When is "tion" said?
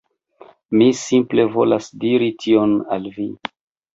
2.45-2.75